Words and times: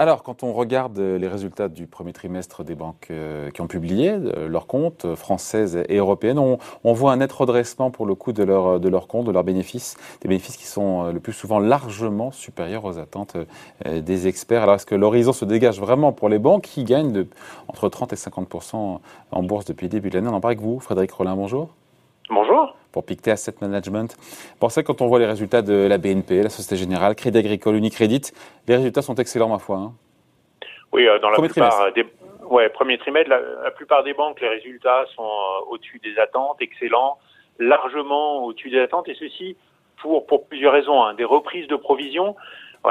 Alors, 0.00 0.22
quand 0.22 0.44
on 0.44 0.54
regarde 0.54 0.98
les 0.98 1.28
résultats 1.28 1.68
du 1.68 1.86
premier 1.86 2.14
trimestre 2.14 2.64
des 2.64 2.74
banques 2.74 3.08
euh, 3.10 3.50
qui 3.50 3.60
ont 3.60 3.66
publié 3.66 4.08
euh, 4.08 4.48
leurs 4.48 4.66
comptes, 4.66 5.14
françaises 5.14 5.84
et 5.90 5.98
européennes, 5.98 6.38
on, 6.38 6.92
voit 6.94 7.12
un 7.12 7.18
net 7.18 7.30
redressement 7.30 7.90
pour 7.90 8.06
le 8.06 8.14
coût 8.14 8.32
de 8.32 8.42
leurs 8.42 8.80
de 8.80 8.88
leur 8.88 9.08
comptes, 9.08 9.26
de 9.26 9.30
leurs 9.30 9.44
bénéfices, 9.44 9.98
des 10.22 10.28
bénéfices 10.30 10.56
qui 10.56 10.64
sont 10.64 11.04
euh, 11.04 11.12
le 11.12 11.20
plus 11.20 11.34
souvent 11.34 11.58
largement 11.58 12.30
supérieurs 12.30 12.86
aux 12.86 12.98
attentes 12.98 13.36
des 13.84 14.26
experts. 14.26 14.62
Alors, 14.62 14.76
est-ce 14.76 14.86
que 14.86 14.94
l'horizon 14.94 15.34
se 15.34 15.44
dégage 15.44 15.78
vraiment 15.78 16.12
pour 16.12 16.30
les 16.30 16.38
banques 16.38 16.62
qui 16.62 16.84
gagnent 16.84 17.12
de, 17.12 17.26
entre 17.68 17.90
30 17.90 18.14
et 18.14 18.16
50 18.16 18.74
en 19.32 19.42
bourse 19.42 19.66
depuis 19.66 19.84
le 19.84 19.90
début 19.90 20.08
de 20.08 20.14
l'année? 20.14 20.28
On 20.28 20.34
en 20.34 20.40
parle 20.40 20.52
avec 20.52 20.62
vous, 20.62 20.80
Frédéric 20.80 21.12
Rollin, 21.12 21.36
bonjour. 21.36 21.74
Bonjour 22.30 22.74
pour 22.92 23.04
Pictet 23.04 23.30
Asset 23.30 23.54
Management. 23.60 24.16
Pour 24.58 24.70
ça, 24.70 24.82
quand 24.82 25.00
on 25.00 25.06
voit 25.06 25.18
les 25.18 25.26
résultats 25.26 25.62
de 25.62 25.86
la 25.86 25.98
BNP, 25.98 26.42
la 26.42 26.48
Société 26.48 26.76
Générale, 26.76 27.14
Crédit 27.14 27.38
Agricole, 27.38 27.76
Unicredit, 27.76 28.32
les 28.68 28.76
résultats 28.76 29.02
sont 29.02 29.14
excellents, 29.16 29.48
ma 29.48 29.58
foi. 29.58 29.76
Hein. 29.76 29.92
Oui, 30.92 31.06
euh, 31.06 31.18
dans 31.18 31.30
la 31.30 31.38
plupart 31.38 31.92
des 31.92 32.04
ouais, 32.50 32.68
premier 32.68 32.98
trimestre, 32.98 33.30
la, 33.30 33.70
plupart 33.70 34.02
des 34.02 34.12
banques, 34.12 34.40
les 34.40 34.48
résultats 34.48 35.04
sont 35.14 35.22
euh, 35.22 35.70
au-dessus 35.70 36.00
des 36.02 36.18
attentes, 36.18 36.56
excellents, 36.60 37.18
largement 37.58 38.44
au-dessus 38.44 38.70
des 38.70 38.80
attentes, 38.80 39.08
et 39.08 39.14
ceci 39.14 39.56
pour, 40.02 40.26
pour 40.26 40.46
plusieurs 40.46 40.72
raisons. 40.72 41.02
Hein. 41.02 41.14
Des 41.14 41.24
reprises 41.24 41.68
de 41.68 41.76
provisions. 41.76 42.34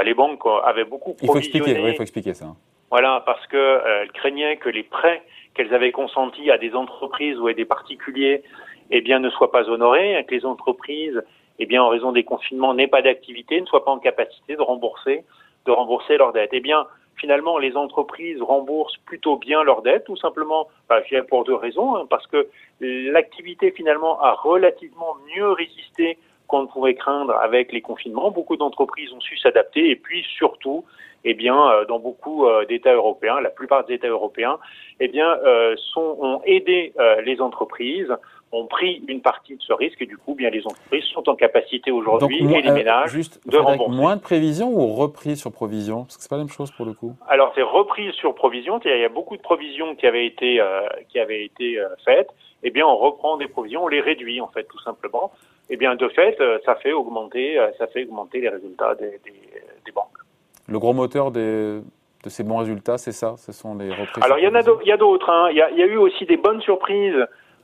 les 0.04 0.14
banques 0.14 0.42
avaient 0.64 0.86
beaucoup 0.86 1.14
provisionné. 1.14 1.24
Il 1.24 1.28
faut 1.28 1.38
expliquer, 1.38 1.82
oui, 1.82 1.90
il 1.90 1.96
faut 1.96 2.04
expliquer 2.04 2.34
ça. 2.34 2.56
Voilà, 2.90 3.22
parce 3.26 3.46
que 3.48 3.58
euh, 3.58 4.06
craignaient 4.14 4.58
que 4.58 4.70
les 4.70 4.84
prêts 4.84 5.22
qu'elles 5.54 5.74
avaient 5.74 5.92
consentis 5.92 6.50
à 6.50 6.58
des 6.58 6.74
entreprises 6.74 7.38
ou 7.40 7.48
à 7.48 7.54
des 7.54 7.66
particuliers 7.66 8.44
eh 8.92 9.02
bien, 9.02 9.20
ne 9.20 9.30
soient 9.30 9.52
pas 9.52 9.70
honorés, 9.70 10.24
que 10.28 10.36
les 10.36 10.46
entreprises, 10.46 11.22
eh 11.60 11.66
bien, 11.66 11.84
en 11.84 11.90
raison 11.90 12.12
des 12.12 12.24
confinements, 12.24 12.74
n'aient 12.74 12.88
pas 12.88 13.02
d'activité, 13.02 13.60
ne 13.60 13.66
soient 13.66 13.86
pas 13.86 13.92
en 13.92 14.00
capacité 14.00 14.56
de 14.56 14.62
rembourser, 14.62 15.24
de 15.66 15.72
rembourser 15.72 16.18
leurs 16.18 16.34
dettes. 16.34 16.52
Eh 16.54 16.62
bien, 16.62 16.88
finalement, 17.20 17.58
les 17.58 17.76
entreprises 17.76 18.42
remboursent 18.42 18.98
plutôt 19.06 19.38
bien 19.38 19.64
leurs 19.64 19.82
dettes, 19.82 20.06
tout 20.06 20.18
simplement, 20.18 20.68
bah, 20.88 21.02
pour 21.28 21.44
deux 21.44 21.56
raisons, 21.56 21.96
hein, 21.96 22.06
parce 22.10 22.26
que 22.28 22.48
l'activité 22.80 23.72
finalement 23.72 24.20
a 24.22 24.34
relativement 24.34 25.16
mieux 25.36 25.52
résisté 25.52 26.18
qu'on 26.48 26.64
ne 26.64 26.68
pouvait 26.68 26.96
craindre 26.96 27.36
avec 27.36 27.72
les 27.72 27.82
confinements. 27.82 28.32
Beaucoup 28.32 28.58
d'entreprises 28.58 29.14
ont 29.14 29.20
su 29.20 29.38
s'adapter 29.38 29.92
et 29.92 29.96
puis 29.96 30.26
surtout, 30.38 30.84
eh 31.24 31.34
bien, 31.34 31.56
euh, 31.70 31.86
dans 31.86 32.00
beaucoup 32.00 32.48
euh, 32.48 32.66
d'États 32.66 32.94
européens, 32.94 33.40
la 33.42 33.50
plupart 33.50 33.86
des 33.86 33.96
États 33.96 34.08
européens, 34.08 34.58
eh 35.00 35.08
bien, 35.08 35.38
euh, 35.46 35.76
sont, 35.94 36.18
ont 36.20 36.42
aidé 36.46 36.94
les 37.24 37.40
entreprises 37.40 38.12
ont 38.52 38.66
pris 38.66 39.04
une 39.08 39.22
partie 39.22 39.56
de 39.56 39.62
ce 39.62 39.74
risque 39.74 40.02
et 40.02 40.06
du 40.06 40.18
coup, 40.18 40.34
bien 40.34 40.50
les 40.50 40.66
entreprises 40.66 41.04
sont 41.06 41.28
en 41.30 41.36
capacité 41.36 41.92
aujourd'hui 41.92 42.40
et 42.56 42.62
les 42.62 42.70
euh, 42.70 42.74
ménages 42.74 43.12
juste, 43.12 43.40
de 43.48 43.58
rembourser. 43.58 43.96
Moins 43.96 44.16
de 44.16 44.22
prévisions 44.22 44.70
ou 44.74 44.94
reprise 44.96 45.40
sur 45.40 45.52
provision 45.52 46.04
Parce 46.04 46.18
que 46.18 46.24
c'est 46.24 46.30
pas 46.30 46.38
la 46.38 46.44
même 46.44 46.52
chose 46.52 46.72
pour 46.72 46.86
le 46.86 46.94
coup. 46.94 47.16
Alors 47.28 47.52
c'est 47.56 47.62
reprise 47.62 48.14
sur 48.14 48.34
provision. 48.34 48.80
Il 48.84 49.00
y 49.00 49.06
a 49.06 49.10
beaucoup 49.10 49.38
de 49.38 49.42
provisions 49.42 49.96
qui 49.96 50.08
avaient 50.08 50.26
été 50.26 50.60
euh, 50.60 50.82
qui 51.10 51.20
avaient 51.20 51.46
été 51.46 51.80
euh, 51.80 51.88
faites. 52.04 52.30
Eh 52.62 52.72
bien, 52.72 52.86
on 52.86 52.98
reprend 52.98 53.38
des 53.38 53.48
provisions, 53.48 53.86
on 53.86 53.88
les 53.88 54.02
réduit 54.02 54.42
en 54.42 54.48
fait 54.50 54.66
tout 54.66 54.80
simplement. 54.80 55.32
Eh 55.70 55.78
bien, 55.78 55.96
de 55.96 56.10
fait, 56.10 56.38
ça 56.66 56.76
fait 56.76 56.92
augmenter 56.92 57.58
ça 57.78 57.88
fait 57.88 58.04
augmenter 58.04 58.42
les 58.42 58.50
résultats 58.50 58.96
des, 58.96 59.12
des, 59.24 59.34
des 59.86 59.92
banques. 59.94 60.18
Le 60.68 60.78
gros 60.78 60.94
moteur 60.94 61.32
des 61.32 61.80
de 62.24 62.30
ces 62.30 62.44
bons 62.44 62.58
résultats, 62.58 62.98
c'est 62.98 63.12
ça? 63.12 63.36
Ce 63.38 63.52
sont 63.52 63.78
les 63.78 63.90
reprises 63.90 64.24
Alors, 64.24 64.40
il 64.40 64.44
y 64.44 64.48
en 64.48 64.56
a 64.56 64.98
d'autres. 64.98 65.30
Hein. 65.30 65.48
Il, 65.52 65.58
y 65.58 65.62
a, 65.62 65.72
il 65.72 65.78
y 65.78 65.84
a 65.84 65.86
eu 65.86 65.98
aussi 65.98 66.26
des 66.26 66.38
bonnes 66.38 66.62
surprises 66.62 67.16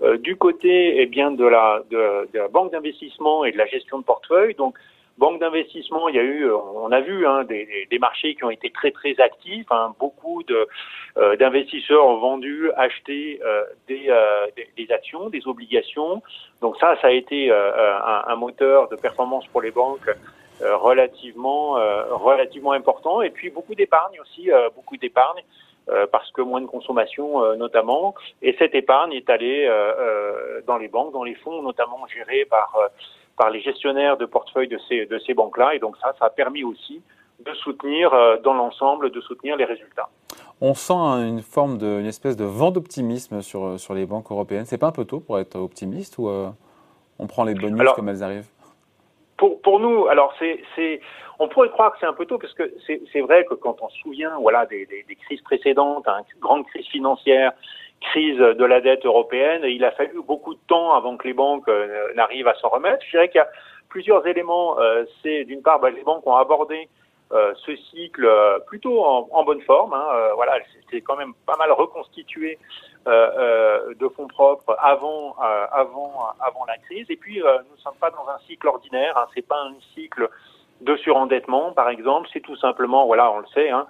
euh, 0.02 0.18
du 0.18 0.36
côté 0.36 1.02
eh 1.02 1.06
bien 1.06 1.32
de 1.32 1.46
la, 1.46 1.82
de, 1.90 2.28
de 2.34 2.40
la 2.40 2.48
banque 2.50 2.72
d'investissement 2.72 3.46
et 3.46 3.52
de 3.52 3.58
la 3.58 3.66
gestion 3.66 4.00
de 4.00 4.04
portefeuille. 4.04 4.54
Donc 4.56 4.78
banque 5.18 5.40
d'investissement, 5.40 6.10
il 6.10 6.16
y 6.16 6.20
a 6.20 6.24
eu, 6.24 6.44
euh, 6.44 6.58
on 6.58 6.92
a 6.92 7.00
vu 7.00 7.26
hein, 7.26 7.46
des, 7.46 7.88
des, 7.90 8.00
marchés 8.00 8.36
qui 8.36 8.44
ont 8.44 8.50
été 8.50 8.70
très 8.72 8.92
très 8.92 9.18
actifs. 9.22 9.67
Hein, 9.72 9.95
beaucoup 9.98 10.44
de 10.44 10.67
euh, 11.17 11.38
d'investisseurs 11.38 12.05
ont 12.05 12.17
vendu, 12.17 12.70
acheté 12.76 13.39
des, 13.88 14.11
des, 14.76 14.92
actions, 14.92 15.30
des 15.30 15.48
obligations. 15.48 16.22
Donc 16.61 16.76
ça, 16.78 16.98
ça 17.02 17.08
a 17.08 17.11
été 17.11 17.50
un, 17.50 18.23
un, 18.28 18.36
moteur 18.36 18.89
de 18.89 18.98
performance 18.98 19.48
pour 19.48 19.61
les 19.61 19.72
banques 19.72 20.10
relativement 20.60 21.76
relativement 22.10 22.73
important. 22.73 23.22
Et 23.22 23.30
puis 23.30 23.50
beaucoup 23.50 23.76
d'épargne 23.76 24.20
aussi, 24.20 24.50
beaucoup 24.76 24.98
d'épargne. 24.98 25.42
Euh, 25.90 26.08
parce 26.12 26.32
que 26.32 26.42
moins 26.42 26.62
de 26.62 26.66
consommation 26.66 27.44
euh, 27.44 27.56
notamment. 27.56 28.16
Et 28.42 28.56
cette 28.58 28.73
épargne 28.73 29.14
est 29.14 29.30
allée 29.30 29.68
euh, 29.70 30.62
dans 30.66 30.78
les 30.78 30.88
banques, 30.88 31.14
dans 31.14 31.23
les 31.23 31.36
fonds, 31.36 31.62
notamment 31.62 32.08
gérés 32.08 32.46
par 32.46 32.76
par 33.38 33.52
les 33.52 33.62
gestionnaires 33.62 34.18
de 34.18 34.26
portefeuille 34.26 34.68
de 34.68 34.80
ces 34.90 35.06
de 35.06 35.20
ces 35.20 35.36
banques-là. 35.36 35.76
Et 35.76 35.80
donc 35.80 35.96
ça, 35.98 36.16
ça 36.18 36.26
a 36.26 36.30
permis 36.32 36.64
aussi 36.64 37.04
de 37.46 37.54
soutenir 37.54 38.12
dans 38.44 38.54
l'ensemble, 38.54 39.12
de 39.12 39.22
soutenir 39.22 39.58
les 39.58 39.66
résultats. 39.66 40.10
On 40.60 40.73
sent 40.73 40.94
une 40.94 41.42
forme 41.42 41.78
de, 41.78 42.00
une 42.00 42.06
espèce 42.06 42.38
de 42.38 42.46
vent 42.46 42.72
d'optimisme 42.72 43.44
sur 43.44 43.80
sur 43.80 43.94
les 43.94 44.08
banques 44.08 44.32
européennes. 44.32 44.66
C'est 44.66 44.80
pas 44.80 44.88
un 44.88 44.92
peu 44.92 45.06
tôt 45.06 45.20
pour 45.20 45.38
être 45.38 45.56
optimiste 45.56 46.17
ou 46.17 46.30
on 47.20 47.28
prend 47.28 47.44
les 47.44 47.54
bonnes 47.54 47.76
news 47.76 47.94
comme 47.96 48.10
elles 48.10 48.23
arrivent? 48.23 48.50
Pour, 49.38 49.62
pour 49.62 49.80
nous, 49.80 50.08
alors 50.08 50.34
c'est, 50.40 50.62
c'est, 50.76 51.02
on 51.40 51.48
pourrait 51.48 51.70
croire 51.70 51.92
que 51.92 51.98
c'est 52.00 52.06
un 52.06 52.14
peu 52.14 52.26
tôt 52.26 52.38
parce 52.38 52.54
que 52.54 52.72
c'est, 52.86 53.02
c'est 53.12 53.22
vrai 53.22 53.46
que 53.46 53.54
quand 53.54 53.78
on 53.82 53.90
se 53.90 53.98
souvient, 54.00 54.38
voilà, 54.40 54.66
des, 54.66 54.86
des, 54.86 55.04
des 55.04 55.16
crises 55.16 55.42
précédentes, 55.42 56.08
hein, 56.08 56.22
grande 56.40 56.66
crise 56.68 56.88
financière, 56.88 57.52
crise 58.02 58.38
de 58.38 58.66
la 58.66 58.82
dette 58.82 59.06
européenne, 59.06 59.64
il 59.66 59.84
a 59.84 59.92
fallu 59.92 60.22
beaucoup 60.22 60.54
de 60.54 60.60
temps 60.68 60.94
avant 60.94 61.18
que 61.18 61.28
les 61.28 61.34
banques 61.34 61.68
euh, 61.68 62.14
n'arrivent 62.16 62.48
à 62.48 62.56
s'en 62.56 62.70
remettre. 62.70 63.04
Je 63.06 63.12
dirais 63.12 63.30
qu'il 63.30 63.40
y 63.40 63.42
a 63.42 63.50
plusieurs 63.90 64.26
éléments. 64.28 64.80
Euh, 64.80 65.06
c'est 65.23 65.46
d'une 65.46 65.62
part, 65.62 65.80
bah, 65.80 65.90
les 65.90 66.04
banques 66.04 66.26
ont 66.28 66.36
abordé 66.36 66.88
euh, 67.32 67.54
ce 67.66 67.76
cycle 67.76 68.26
euh, 68.26 68.60
plutôt 68.67 69.04
en, 69.04 69.28
en, 69.32 69.44
bonne 69.44 69.62
forme. 69.62 69.94
Hein, 69.94 70.06
euh, 70.14 70.34
voilà, 70.36 70.60
c'est 70.92 71.02
quand 71.02 71.16
même 71.16 71.34
pas 71.46 71.58
mal 71.58 71.72
reconstitué 71.72 72.60
de 73.05 74.08
fonds 74.10 74.27
propres 74.27 74.76
avant, 74.80 75.36
avant, 75.71 76.27
avant 76.39 76.66
la 76.66 76.77
crise. 76.77 77.05
Et 77.10 77.16
puis, 77.16 77.39
nous 77.39 77.76
ne 77.76 77.82
sommes 77.82 77.98
pas 77.99 78.10
dans 78.11 78.27
un 78.30 78.39
cycle 78.48 78.67
ordinaire. 78.67 79.17
Hein, 79.17 79.27
c'est 79.33 79.48
pas 79.48 79.61
un 79.61 79.76
cycle 79.93 80.30
de 80.82 80.95
surendettement, 80.98 81.71
par 81.71 81.89
exemple. 81.89 82.27
C'est 82.33 82.42
tout 82.42 82.55
simplement, 82.58 83.05
voilà, 83.05 83.32
on 83.32 83.39
le 83.39 83.48
sait, 83.54 83.70
hein, 83.70 83.86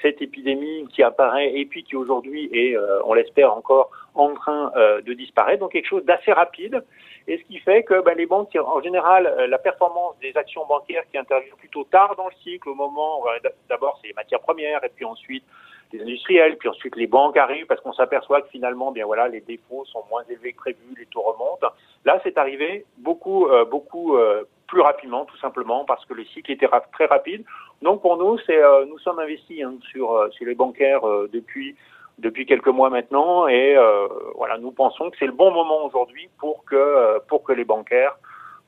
cette 0.00 0.22
épidémie 0.22 0.86
qui 0.88 1.02
apparaît 1.02 1.52
et 1.54 1.66
puis 1.66 1.84
qui 1.84 1.96
aujourd'hui 1.96 2.48
est, 2.52 2.76
on 3.04 3.14
l'espère 3.14 3.54
encore, 3.54 3.90
en 4.14 4.32
train 4.34 4.72
de 5.04 5.12
disparaître. 5.12 5.60
Donc 5.60 5.72
quelque 5.72 5.88
chose 5.88 6.04
d'assez 6.04 6.32
rapide 6.32 6.82
et 7.28 7.38
ce 7.38 7.42
qui 7.44 7.58
fait 7.58 7.82
que 7.82 8.00
ben, 8.02 8.16
les 8.16 8.26
banques, 8.26 8.56
en 8.56 8.80
général, 8.80 9.26
euh, 9.26 9.46
la 9.48 9.58
performance 9.58 10.16
des 10.20 10.36
actions 10.36 10.64
bancaires 10.66 11.02
qui 11.10 11.18
interviennent 11.18 11.56
plutôt 11.56 11.84
tard 11.84 12.14
dans 12.16 12.26
le 12.28 12.34
cycle, 12.42 12.68
au 12.68 12.74
moment, 12.74 13.24
d'abord 13.68 13.98
c'est 14.00 14.08
les 14.08 14.14
matières 14.14 14.40
premières, 14.40 14.84
et 14.84 14.90
puis 14.94 15.04
ensuite 15.04 15.44
les 15.92 16.02
industriels, 16.02 16.56
puis 16.56 16.68
ensuite 16.68 16.96
les 16.96 17.06
banques 17.06 17.36
arrivent 17.36 17.66
parce 17.66 17.80
qu'on 17.80 17.92
s'aperçoit 17.92 18.42
que 18.42 18.48
finalement, 18.48 18.92
bien 18.92 19.06
voilà, 19.06 19.28
les 19.28 19.40
défauts 19.40 19.84
sont 19.86 20.02
moins 20.10 20.22
élevés 20.28 20.52
que 20.52 20.58
prévu, 20.58 20.94
les 20.98 21.06
taux 21.06 21.22
remontent. 21.22 21.68
Là, 22.04 22.20
c'est 22.22 22.38
arrivé 22.38 22.84
beaucoup, 22.98 23.46
euh, 23.46 23.64
beaucoup 23.64 24.16
euh, 24.16 24.44
plus 24.66 24.80
rapidement, 24.80 25.24
tout 25.24 25.36
simplement 25.38 25.84
parce 25.84 26.04
que 26.06 26.14
le 26.14 26.24
cycle 26.24 26.52
était 26.52 26.68
très 26.92 27.06
rapide. 27.06 27.44
Donc 27.82 28.02
pour 28.02 28.16
nous, 28.16 28.38
c'est, 28.46 28.60
nous 28.88 28.98
sommes 28.98 29.18
investis 29.18 29.62
hein, 29.62 29.74
sur, 29.92 30.28
sur 30.32 30.46
les 30.46 30.54
bancaires 30.54 31.02
depuis 31.32 31.76
depuis 32.18 32.46
quelques 32.46 32.68
mois 32.68 32.90
maintenant 32.90 33.46
et 33.46 33.76
euh, 33.76 34.08
voilà 34.36 34.58
nous 34.58 34.72
pensons 34.72 35.10
que 35.10 35.16
c'est 35.18 35.26
le 35.26 35.32
bon 35.32 35.50
moment 35.52 35.84
aujourd'hui 35.84 36.28
pour 36.38 36.64
que 36.64 36.74
euh, 36.74 37.18
pour 37.28 37.42
que 37.44 37.52
les 37.52 37.64
bancaires 37.64 38.16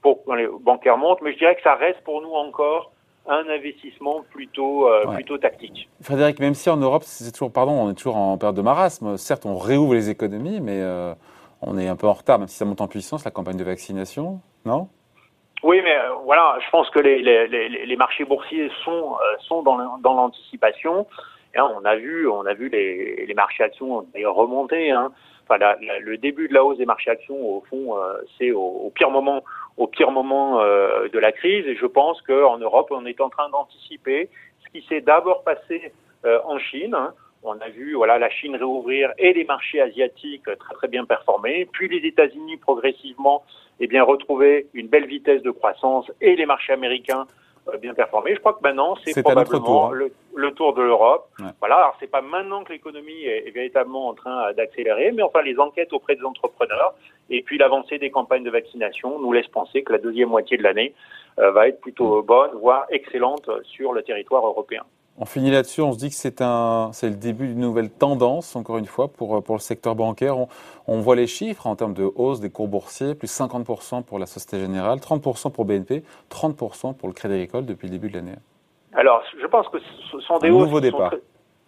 pour 0.02 0.24
que 0.24 0.32
les 0.32 0.48
bancaires 0.60 0.98
montent 0.98 1.22
mais 1.22 1.32
je 1.32 1.38
dirais 1.38 1.56
que 1.56 1.62
ça 1.62 1.74
reste 1.74 2.00
pour 2.04 2.20
nous 2.20 2.32
encore 2.32 2.92
un 3.28 3.48
investissement 3.48 4.24
plutôt 4.30 4.88
euh, 4.88 5.06
plutôt 5.14 5.38
tactique. 5.38 5.88
Frédéric 6.02 6.40
même 6.40 6.54
si 6.54 6.70
en 6.70 6.76
Europe 6.76 7.02
c'est 7.04 7.30
toujours 7.32 7.52
pardon 7.52 7.72
on 7.72 7.90
est 7.90 7.94
toujours 7.94 8.16
en 8.16 8.38
période 8.38 8.56
de 8.56 8.62
marasme 8.62 9.16
certes 9.16 9.46
on 9.46 9.56
réouvre 9.56 9.94
les 9.94 10.10
économies 10.10 10.60
mais 10.60 10.82
on 11.62 11.76
est 11.78 11.88
un 11.88 11.96
peu 11.96 12.06
en 12.06 12.14
retard 12.14 12.38
même 12.38 12.48
si 12.48 12.56
ça 12.56 12.64
monte 12.64 12.80
en 12.80 12.88
puissance 12.88 13.24
la 13.24 13.30
campagne 13.30 13.56
de 13.56 13.64
vaccination 13.64 14.40
non? 14.64 14.88
Oui, 15.64 15.80
mais 15.82 15.96
voilà, 16.24 16.56
je 16.64 16.70
pense 16.70 16.88
que 16.90 17.00
les, 17.00 17.20
les, 17.20 17.48
les, 17.48 17.84
les 17.84 17.96
marchés 17.96 18.24
boursiers 18.24 18.70
sont, 18.84 19.16
sont 19.40 19.62
dans 19.62 20.14
l'anticipation 20.14 21.04
on 21.62 21.84
a 21.84 21.96
vu, 21.96 22.28
on 22.28 22.46
a 22.46 22.54
vu 22.54 22.68
les, 22.68 23.26
les 23.26 23.34
marchés 23.34 23.62
actions 23.62 24.06
d'ailleurs 24.14 24.34
remonter. 24.34 24.90
Hein. 24.90 25.12
Enfin, 25.48 25.58
le 25.80 26.16
début 26.18 26.48
de 26.48 26.54
la 26.54 26.62
hausse 26.62 26.78
des 26.78 26.84
marchés 26.84 27.10
actions, 27.10 27.36
au 27.36 27.64
fond, 27.70 27.96
euh, 27.96 28.18
c'est 28.38 28.50
au, 28.50 28.92
pire 28.94 29.10
moment, 29.10 29.42
au 29.78 29.86
pire 29.86 30.10
moment 30.10 30.60
euh, 30.60 31.08
de 31.08 31.18
la 31.18 31.32
crise. 31.32 31.66
Et 31.66 31.76
je 31.76 31.86
pense 31.86 32.20
qu'en 32.22 32.58
Europe, 32.58 32.88
on 32.90 33.06
est 33.06 33.20
en 33.20 33.30
train 33.30 33.48
d'anticiper 33.48 34.28
ce 34.64 34.70
qui 34.70 34.86
s'est 34.86 35.00
d'abord 35.00 35.42
passé 35.44 35.92
euh, 36.26 36.40
en 36.44 36.58
Chine. 36.58 36.96
On 37.44 37.58
a 37.60 37.68
vu 37.68 37.94
voilà 37.94 38.18
la 38.18 38.28
Chine 38.28 38.56
réouvrir 38.56 39.12
et 39.16 39.32
les 39.32 39.44
marchés 39.44 39.80
asiatiques 39.80 40.44
très 40.44 40.74
très 40.74 40.88
bien 40.88 41.04
performer, 41.04 41.68
puis 41.72 41.88
les 41.88 42.06
États-Unis 42.06 42.56
progressivement 42.56 43.44
eh 43.78 43.86
bien 43.86 44.02
retrouver 44.02 44.66
une 44.74 44.88
belle 44.88 45.06
vitesse 45.06 45.42
de 45.42 45.52
croissance 45.52 46.10
et 46.20 46.34
les 46.34 46.46
marchés 46.46 46.72
américains 46.72 47.28
bien 47.76 47.94
performé. 47.94 48.34
Je 48.34 48.40
crois 48.40 48.54
que 48.54 48.62
maintenant, 48.62 48.96
c'est 49.04 49.22
probablement 49.22 49.64
tour, 49.64 49.84
hein. 49.86 50.08
le, 50.34 50.50
tour 50.52 50.74
de 50.74 50.82
l'Europe. 50.82 51.28
Voilà, 51.60 51.76
alors 51.76 51.96
c'est 52.00 52.10
pas 52.10 52.22
maintenant 52.22 52.64
que 52.64 52.72
l'économie 52.72 53.24
est, 53.24 53.50
véritablement 53.50 54.08
en 54.08 54.14
train 54.14 54.52
d'accélérer, 54.54 55.12
mais 55.12 55.22
enfin 55.22 55.42
les 55.42 55.58
enquêtes 55.58 55.92
auprès 55.92 56.16
des 56.16 56.24
entrepreneurs 56.24 56.94
et 57.30 57.42
puis 57.42 57.58
l'avancée 57.58 57.98
des 57.98 58.10
campagnes 58.10 58.44
de 58.44 58.50
vaccination 58.50 59.18
nous 59.18 59.32
laisse 59.32 59.48
penser 59.48 59.82
que 59.82 59.92
la 59.92 59.98
deuxième 59.98 60.30
moitié 60.30 60.56
de 60.56 60.62
l'année 60.62 60.94
euh, 61.38 61.50
va 61.50 61.68
être 61.68 61.80
plutôt 61.80 62.22
bonne, 62.22 62.52
voire 62.54 62.86
excellente 62.90 63.50
sur 63.64 63.92
le 63.92 64.02
territoire 64.02 64.46
européen. 64.46 64.84
On 65.20 65.24
finit 65.24 65.50
là-dessus, 65.50 65.80
on 65.80 65.92
se 65.92 65.98
dit 65.98 66.10
que 66.10 66.14
c'est 66.14 66.40
un, 66.40 66.90
c'est 66.92 67.08
le 67.08 67.16
début 67.16 67.48
d'une 67.48 67.58
nouvelle 67.58 67.90
tendance, 67.90 68.54
encore 68.54 68.78
une 68.78 68.86
fois, 68.86 69.08
pour, 69.08 69.42
pour 69.42 69.56
le 69.56 69.60
secteur 69.60 69.96
bancaire. 69.96 70.36
On, 70.86 71.00
voit 71.00 71.16
les 71.16 71.26
chiffres 71.26 71.66
en 71.66 71.74
termes 71.74 71.94
de 71.94 72.08
hausse 72.14 72.38
des 72.38 72.50
cours 72.50 72.68
boursiers, 72.68 73.16
plus 73.16 73.28
50% 73.28 74.04
pour 74.04 74.20
la 74.20 74.26
Société 74.26 74.60
Générale, 74.60 74.98
30% 74.98 75.50
pour 75.50 75.64
BNP, 75.64 76.04
30% 76.30 76.96
pour 76.96 77.08
le 77.08 77.14
Crédit 77.14 77.34
Agricole 77.34 77.66
depuis 77.66 77.88
le 77.88 77.92
début 77.92 78.10
de 78.10 78.14
l'année. 78.14 78.36
Alors, 78.92 79.22
je 79.40 79.46
pense 79.46 79.68
que 79.68 79.78
ce 80.12 80.20
sont 80.20 80.38
des 80.38 80.50
hausses 80.50 80.80
qui 80.80 80.90
sont 80.90 81.10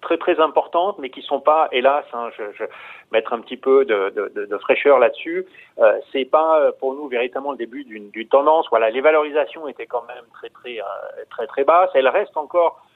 très, 0.00 0.16
très, 0.16 0.40
importantes, 0.40 0.98
mais 1.00 1.10
qui 1.10 1.20
sont 1.22 1.40
pas, 1.40 1.68
hélas, 1.72 2.04
hein, 2.12 2.30
je, 2.38 2.44
je 2.56 2.64
mettre 3.10 3.32
un 3.32 3.40
petit 3.40 3.56
peu 3.56 3.84
de, 3.84 4.10
de, 4.10 4.46
de 4.46 4.58
fraîcheur 4.58 5.00
là-dessus. 5.00 5.44
Euh, 5.78 5.98
c'est 6.12 6.24
pas 6.24 6.60
euh, 6.60 6.72
pour 6.78 6.94
nous 6.94 7.08
véritablement 7.08 7.50
le 7.50 7.58
début 7.58 7.84
d'une 7.84 8.28
tendance. 8.28 8.66
Voilà, 8.70 8.90
les 8.90 9.00
valorisations 9.00 9.66
étaient 9.66 9.86
quand 9.86 10.04
même 10.06 10.24
très 10.34 10.50
très 10.50 10.78
euh, 10.78 11.24
très 11.30 11.46
très 11.48 11.64
basses. 11.64 11.90
Elles 11.94 12.08
restent 12.08 12.36
encore 12.36 12.80
euh, 12.80 12.89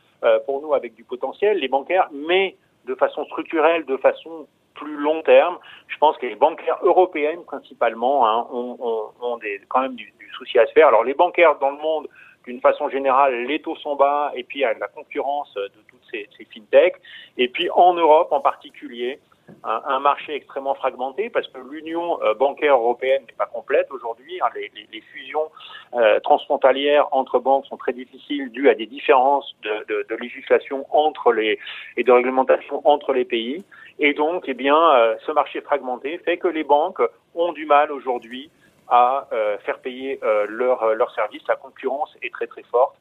pour 0.47 0.63
nous 0.63 0.73
avec 0.75 0.95
du 0.95 1.05
potentiel, 1.05 1.59
les 1.59 1.69
bancaires, 1.69 2.09
mais 2.13 2.57
de 2.87 2.95
façon 2.95 3.25
structurelle, 3.27 3.85
de 3.85 3.97
façon 3.97 4.47
plus 4.75 4.97
long 4.97 5.23
terme. 5.23 5.59
Je 5.89 5.97
pense 5.99 6.17
que 6.19 6.27
les 6.27 6.35
bancaires 6.35 6.79
européennes 6.83 7.45
principalement 7.45 8.27
hein, 8.27 8.47
ont, 8.53 8.77
ont, 8.81 9.11
ont 9.23 9.37
des, 9.39 9.61
quand 9.69 9.81
même 9.81 9.95
du, 9.95 10.13
du, 10.19 10.31
souci 10.37 10.59
à 10.59 10.67
se 10.67 10.73
faire. 10.73 10.89
Alors 10.89 11.05
les 11.05 11.15
bancaires 11.15 11.57
dans 11.59 11.71
le 11.71 11.79
monde, 11.79 12.09
d'une 12.45 12.61
façon 12.61 12.89
générale, 12.89 13.45
les 13.45 13.61
taux 13.61 13.77
sont 13.77 13.97
bas 13.97 14.33
et 14.35 14.45
puis 14.45 14.59
il 14.59 14.63
y 14.63 14.65
a 14.65 14.75
la 14.75 14.89
concurrence 14.89 15.55
de 15.55 15.81
toutes 15.89 16.05
ces, 16.11 16.29
ces 16.37 16.45
fintechs. 16.47 16.97
Et 17.39 17.49
puis 17.49 17.71
en 17.71 17.95
Europe 17.95 18.33
en 18.33 18.41
particulier, 18.41 19.21
un, 19.65 20.01
marché 20.01 20.35
extrêmement 20.35 20.75
fragmenté 20.75 21.31
parce 21.31 21.49
que 21.49 21.59
l'union 21.71 22.23
euh, 22.23 22.35
bancaire 22.35 22.75
européenne 22.75 23.23
n'est 23.27 23.37
pas 23.37 23.47
complète 23.47 23.87
aujourd'hui. 23.91 24.41
Hein, 24.43 24.49
les, 24.55 25.01
fusions 25.13 25.51
euh, 25.95 26.21
transfrontalières 26.21 27.09
entre 27.13 27.39
banques 27.39 27.67
sont 27.67 27.77
très 27.77 27.93
difficiles 27.93 28.51
dues 28.51 28.69
à 28.69 28.75
des 28.75 28.87
différences 28.87 29.55
de, 29.63 30.15
législation 30.21 30.87
entre 30.91 31.33
les 31.33 31.59
et 31.97 32.05
de 32.05 32.13
réglementation 32.13 32.87
entre 32.87 33.13
les 33.13 33.25
pays. 33.25 33.65
Et 33.99 34.15
donc, 34.15 34.45
eh 34.47 34.55
bien, 34.55 34.77
euh, 34.77 35.17
ce 35.27 35.33
marché 35.33 35.61
fragmenté 35.61 36.19
fait 36.19 36.37
que 36.37 36.49
les 36.49 36.65
banques 36.65 37.03
ont 37.35 37.53
du 37.53 37.67
mal 37.67 37.93
aujourd'hui 37.93 38.51
à 38.89 39.29
euh, 39.33 39.57
faire 39.59 39.79
payer 39.79 40.21
leurs 40.49 40.95
leur 40.95 41.15
services. 41.15 41.43
La 41.49 41.57
concurrence 41.57 42.15
est 42.23 42.33
très 42.33 42.47
très 42.47 42.63
forte. 42.65 42.97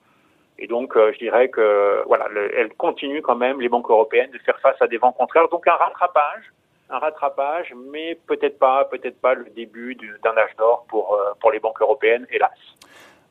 Et 0.60 0.68
donc, 0.68 0.96
euh, 0.96 1.12
je 1.14 1.20
dirais 1.20 1.50
que 1.50 2.04
voilà, 2.06 2.28
le, 2.30 2.58
elle 2.58 2.74
continue 2.76 3.22
quand 3.22 3.36
même 3.36 3.60
les 3.60 3.70
banques 3.70 3.90
européennes 3.90 4.32
de 4.32 4.38
faire 4.40 4.60
face 4.60 4.82
à 4.82 4.88
des 4.88 4.98
vents 4.98 5.12
contraires. 5.12 5.48
Donc, 5.50 5.68
un 5.68 5.76
rattrapage, 5.76 6.54
un 6.90 7.00
rattrapage, 7.00 7.74
mais 7.92 8.18
peut-être 8.28 8.60
pas, 8.60 8.86
peut-être 8.86 9.20
pas 9.20 9.34
le 9.34 9.46
début 9.56 9.96
d'un 9.96 10.38
âge 10.38 10.56
d'or 10.58 10.86
pour 10.88 11.14
euh, 11.14 11.34
pour 11.40 11.52
les 11.52 11.60
banques 11.60 11.82
européennes, 11.82 12.28
hélas. 12.32 12.52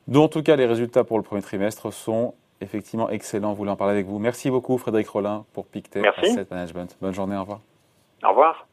Donc, 0.07 0.25
en 0.25 0.27
tout 0.27 0.43
cas, 0.43 0.55
les 0.55 0.65
résultats 0.65 1.03
pour 1.03 1.17
le 1.17 1.23
premier 1.23 1.41
trimestre 1.41 1.91
sont 1.93 2.35
effectivement 2.61 3.09
excellents. 3.09 3.53
Vous 3.53 3.67
en 3.67 3.75
parler 3.75 3.93
avec 3.93 4.05
vous. 4.05 4.19
Merci 4.19 4.49
beaucoup, 4.49 4.77
Frédéric 4.77 5.07
Rollin, 5.09 5.45
pour 5.53 5.65
Pictet. 5.67 6.05
Asset 6.05 6.47
Management. 6.51 6.97
Bonne 7.01 7.13
journée. 7.13 7.37
Au 7.37 7.41
revoir. 7.41 7.59
Au 8.23 8.29
revoir. 8.29 8.67